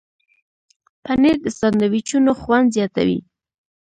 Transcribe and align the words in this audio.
پنېر 1.03 1.37
د 1.45 1.47
ساندویچونو 1.59 2.31
خوند 2.41 2.67
زیاتوي. 2.75 3.19